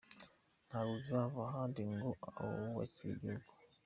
[0.67, 3.51] Ntawe uzava ahandi ngo atwubakire igihugu.